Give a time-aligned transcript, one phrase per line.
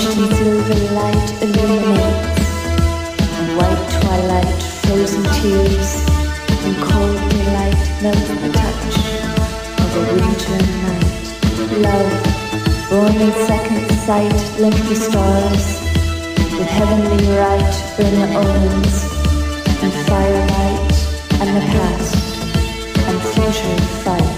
[0.00, 2.40] tragedies moving light illuminates,
[3.36, 5.90] and white twilight, frozen tears,
[6.64, 8.96] and cold delight melt at the touch
[9.82, 11.16] of a winter night.
[11.84, 12.12] Love,
[12.88, 15.64] born in second sight, linked the stars,
[16.56, 18.96] with heavenly right, bring the omens,
[19.82, 20.92] and firelight,
[21.40, 22.14] and the past,
[23.06, 24.29] and future fight.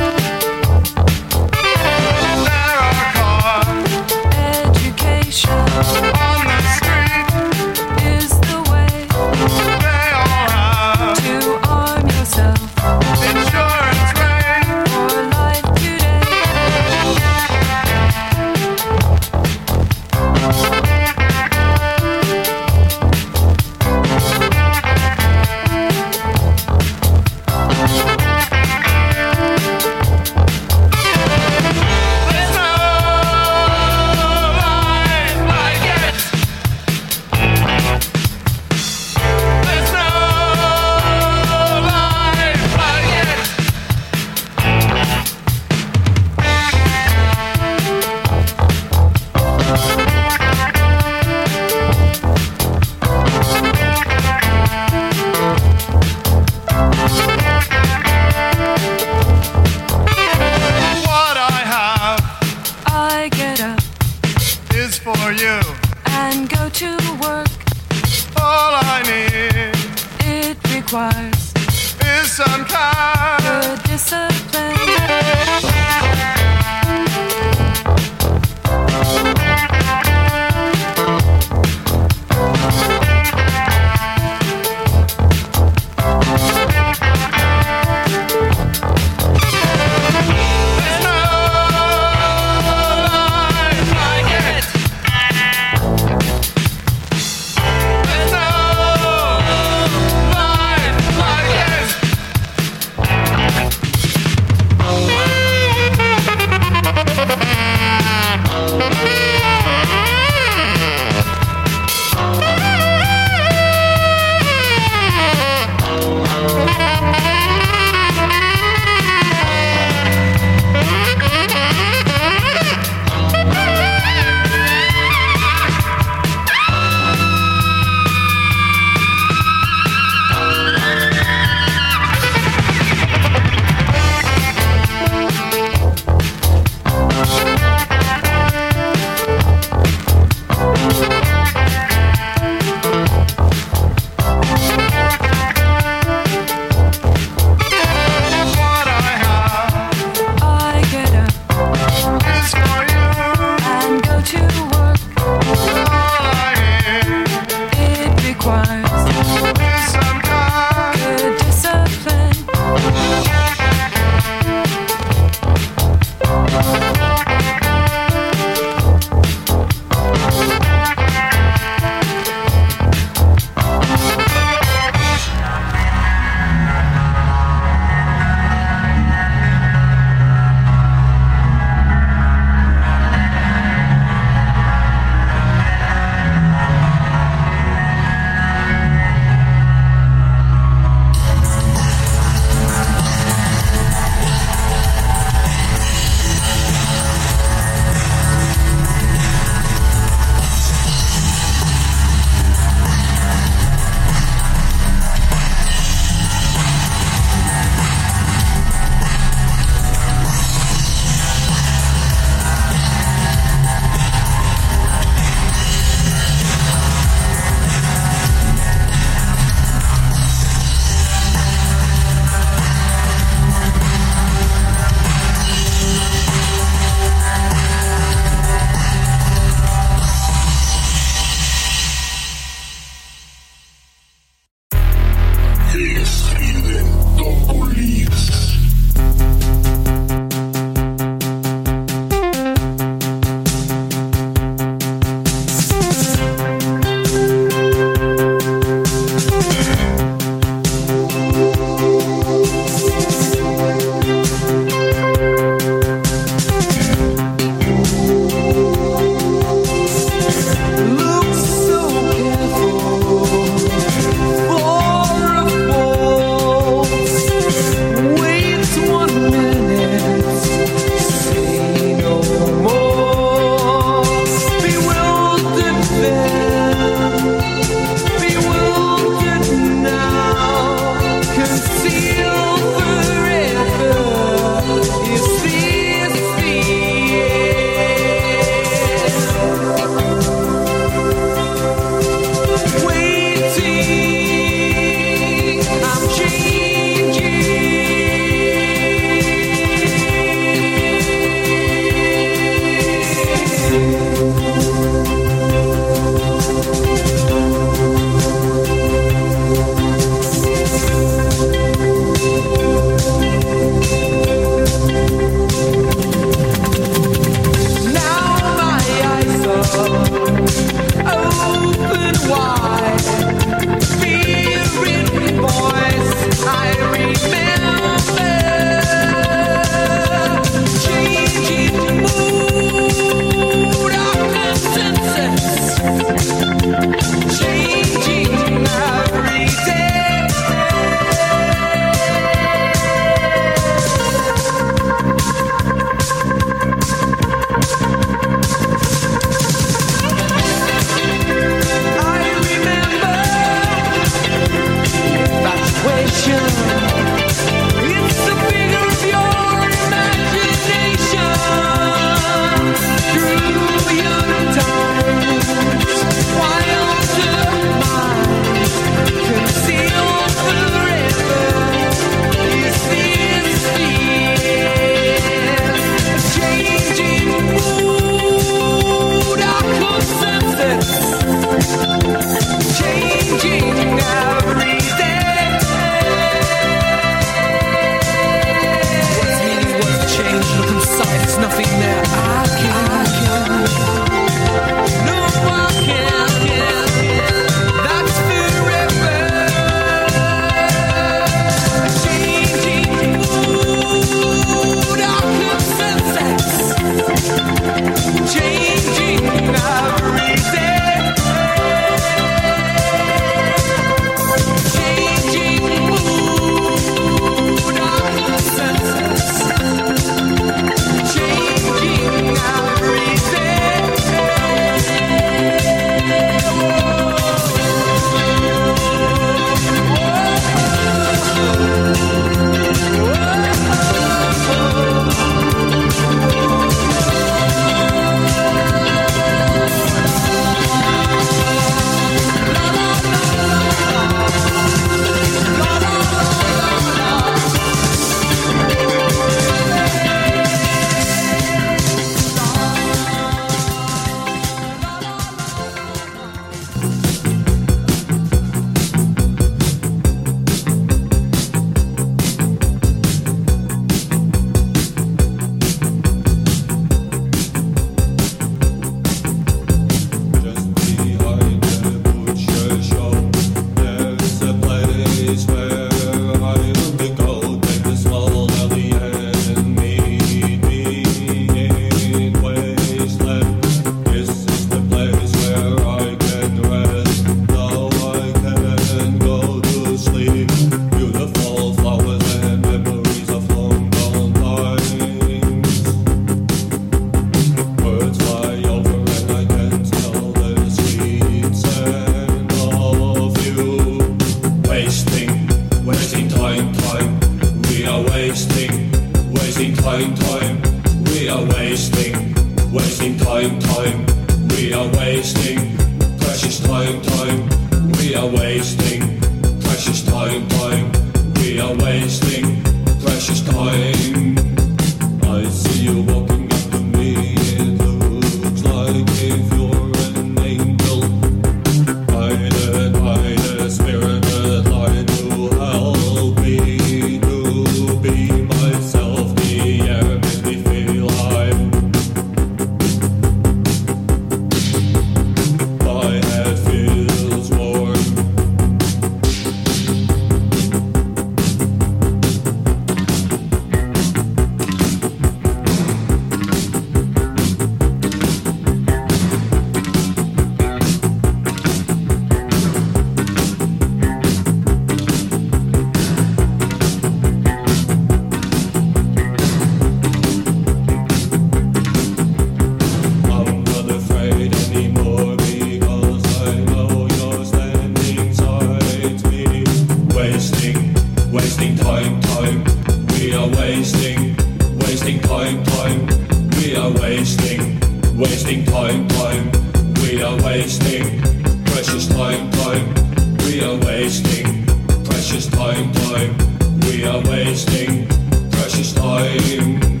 [588.54, 589.94] wasting time, time.
[590.02, 591.20] We are wasting
[591.64, 592.94] precious time, time.
[593.38, 594.66] We are wasting
[595.04, 596.36] precious time, time.
[596.82, 598.06] We are wasting
[598.50, 600.00] precious time.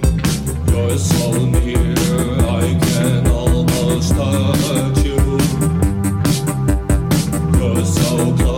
[0.68, 1.94] You're so near,
[2.46, 5.18] I can almost touch you.
[7.58, 8.53] You're so close.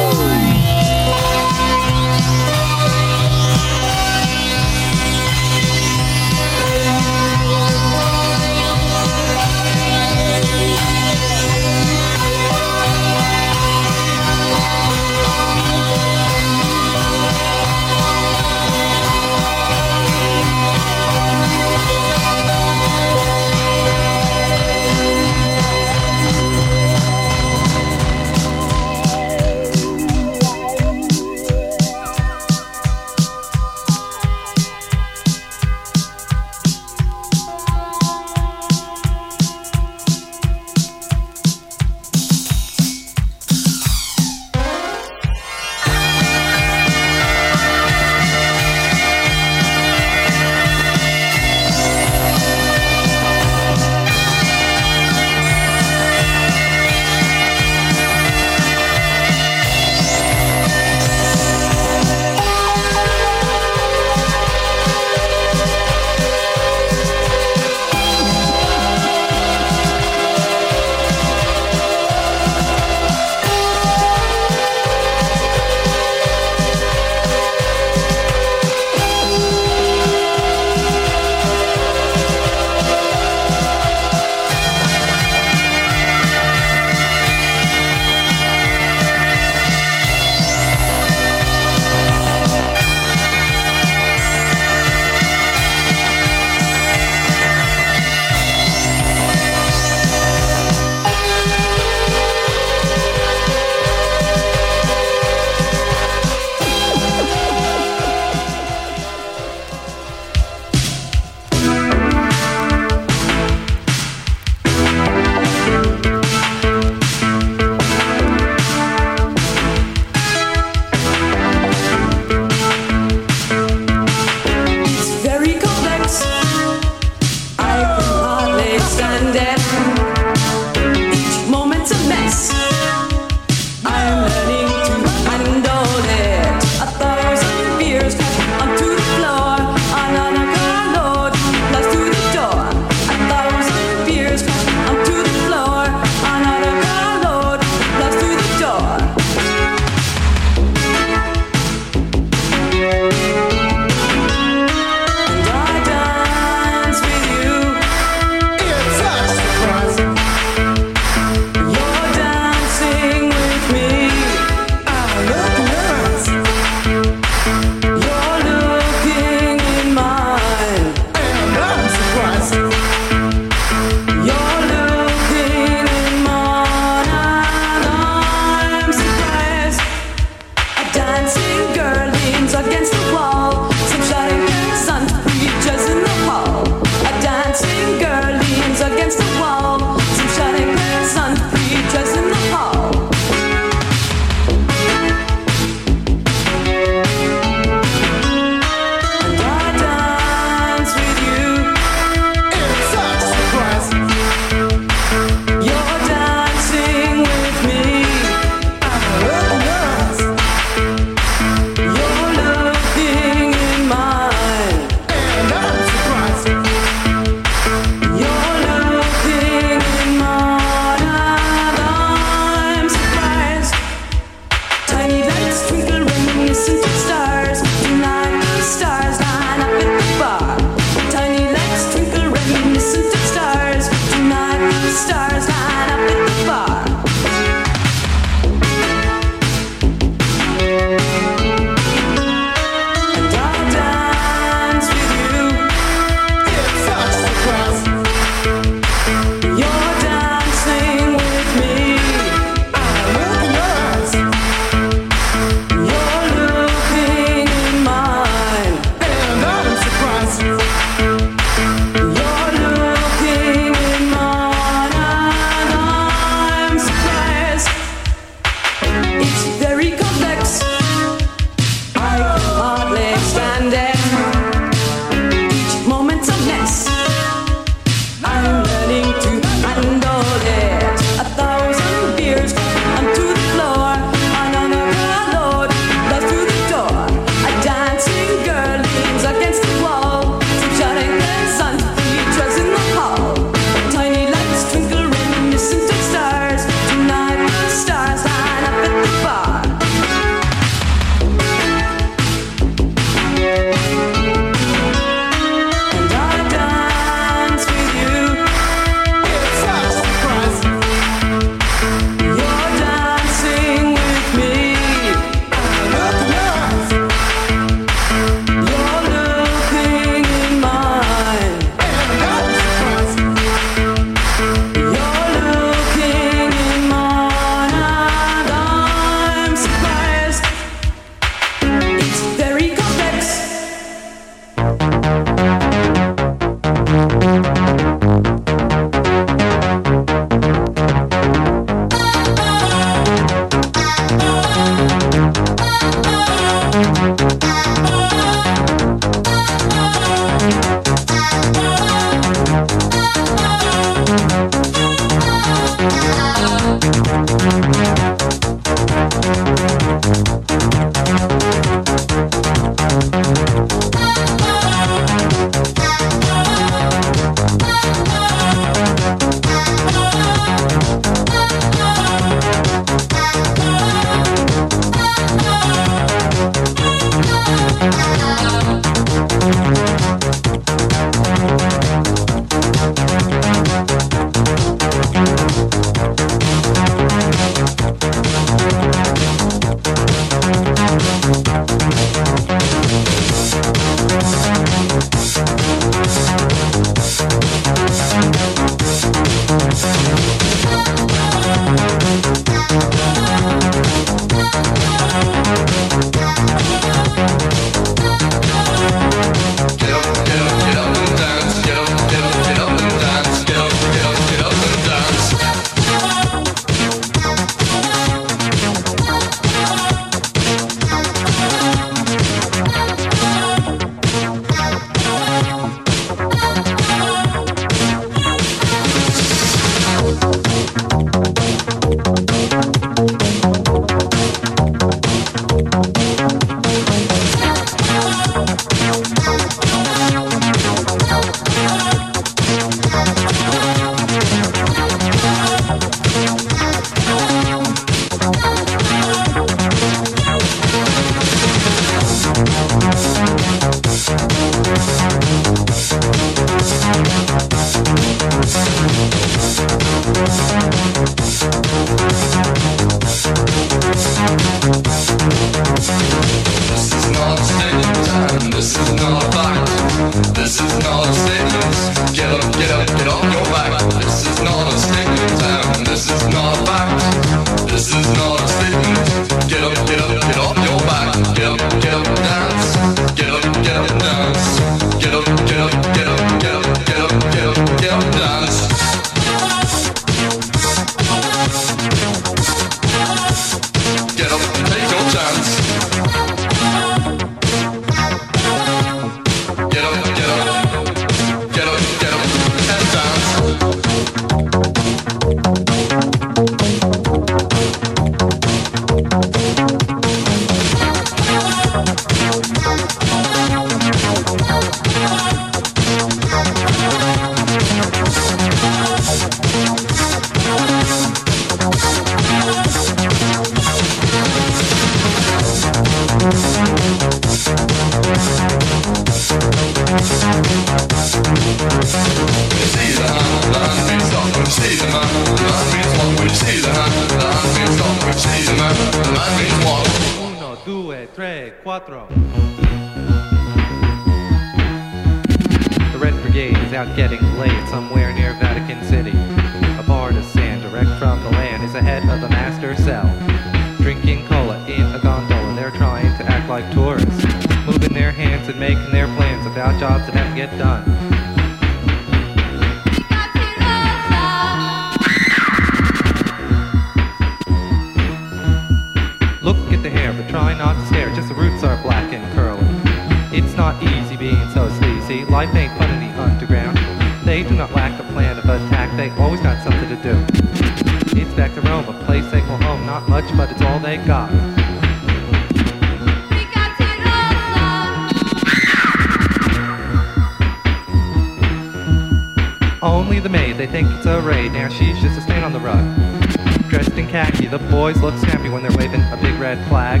[598.66, 600.00] They're waving a big red flag.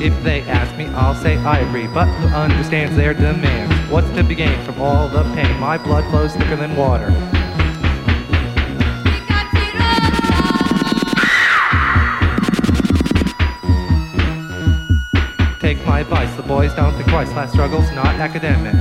[0.00, 3.74] If they ask me, I'll say I agree, but who understands their demands?
[3.90, 5.60] What's to be gained from all the pain?
[5.60, 7.08] My blood flows thicker than water.
[15.58, 18.74] Take my advice, the boys don't think twice, last struggle's not academic.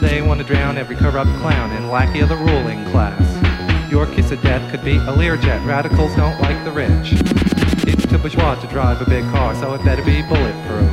[0.00, 3.90] They want to drown every corrupt clown and lackey of the ruling class.
[3.90, 7.63] Your kiss of death could be a Learjet, radicals don't like the rich.
[7.86, 10.90] It's too bourgeois to drive a big car, so it better be bulletproof.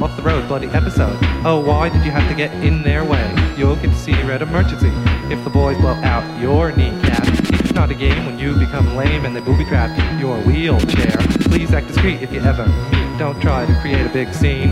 [0.00, 1.18] Off the road, bloody episode.
[1.44, 3.34] Oh, why did you have to get in their way?
[3.58, 4.90] You'll get to see red emergency.
[5.32, 7.26] If the boys blow out your kneecap,
[7.60, 11.18] it's not a game when you become lame and they booby trap your wheelchair.
[11.50, 13.18] Please act discreet if you ever meet.
[13.18, 14.70] Don't try to create a big scene.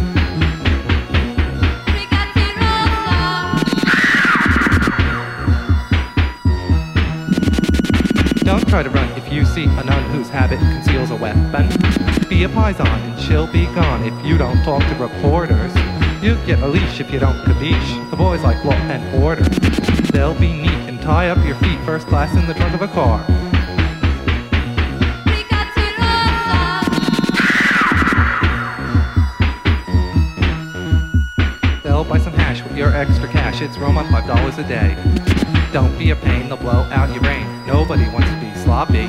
[8.69, 11.69] Try to run if you see a nun whose habit conceals a weapon.
[12.29, 15.75] Be a paisan and she'll be gone if you don't talk to reporters.
[16.23, 18.11] You get a leash if you don't capiche.
[18.11, 19.45] The boys like law and order.
[20.13, 22.89] They'll be neat and tie up your feet first class in the trunk of a
[22.89, 23.25] car.
[31.83, 33.63] They'll buy some hash with your extra cash.
[33.63, 34.95] It's five dollars a day.
[35.73, 37.47] Don't be a pain, they'll blow out your brain.
[37.67, 39.09] Nobody wants to be sloppy.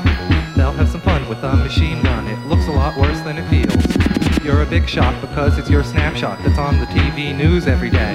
[0.56, 2.26] They'll have some fun with a machine gun.
[2.28, 4.42] It looks a lot worse than it feels.
[4.42, 8.14] You're a big shot because it's your snapshot that's on the TV news every day.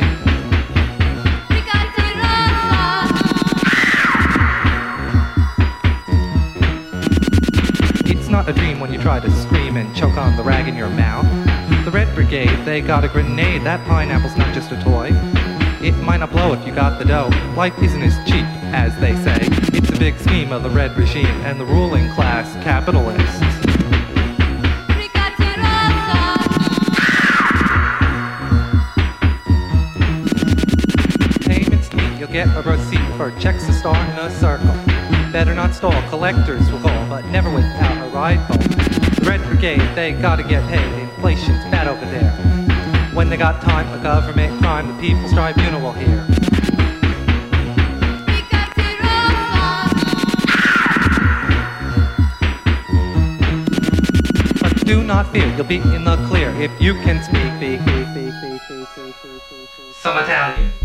[8.08, 10.76] It's not a dream when you try to scream and choke on the rag in
[10.76, 11.28] your mouth.
[11.86, 13.62] The Red Brigade, they got a grenade.
[13.62, 15.12] That pineapple's not just a toy.
[15.86, 17.30] It might not blow if you got the dough.
[17.56, 19.38] Life isn't as cheap as they say.
[19.73, 23.39] It's a big scheme of the red regime and the ruling class capitalists.
[31.47, 34.67] Payments neat, you'll get a receipt for checks to star in a circle.
[35.32, 38.57] Better not stall, collectors will call, but never without a rifle.
[38.57, 41.01] The Red Brigade, they gotta get paid.
[41.01, 42.32] Inflation's bad over there.
[43.15, 46.45] When they got time, a government crime, the People's Tribunal will hear.
[54.96, 57.52] do not fear, you'll be in the clear if you can speak.
[60.02, 60.85] Some Italian.